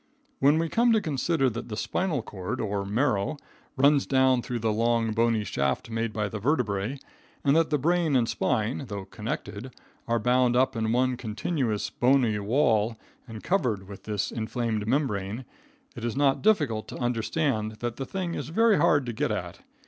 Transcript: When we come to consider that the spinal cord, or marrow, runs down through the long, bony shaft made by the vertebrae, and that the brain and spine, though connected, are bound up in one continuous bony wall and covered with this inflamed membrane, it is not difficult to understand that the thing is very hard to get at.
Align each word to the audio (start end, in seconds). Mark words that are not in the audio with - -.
When 0.39 0.57
we 0.57 0.67
come 0.67 0.91
to 0.93 0.99
consider 0.99 1.47
that 1.51 1.69
the 1.69 1.77
spinal 1.77 2.23
cord, 2.23 2.59
or 2.59 2.83
marrow, 2.83 3.37
runs 3.77 4.07
down 4.07 4.41
through 4.41 4.57
the 4.57 4.73
long, 4.73 5.11
bony 5.11 5.43
shaft 5.43 5.91
made 5.91 6.11
by 6.11 6.27
the 6.27 6.39
vertebrae, 6.39 6.97
and 7.43 7.55
that 7.55 7.69
the 7.69 7.77
brain 7.77 8.15
and 8.15 8.27
spine, 8.27 8.85
though 8.87 9.05
connected, 9.05 9.71
are 10.07 10.17
bound 10.17 10.55
up 10.55 10.75
in 10.75 10.91
one 10.91 11.17
continuous 11.17 11.91
bony 11.91 12.39
wall 12.39 12.97
and 13.27 13.43
covered 13.43 13.87
with 13.87 14.05
this 14.05 14.31
inflamed 14.31 14.87
membrane, 14.87 15.45
it 15.95 16.03
is 16.03 16.15
not 16.15 16.41
difficult 16.41 16.87
to 16.87 16.97
understand 16.97 17.73
that 17.73 17.97
the 17.97 18.05
thing 18.07 18.33
is 18.33 18.49
very 18.49 18.77
hard 18.77 19.05
to 19.05 19.13
get 19.13 19.29
at. 19.29 19.59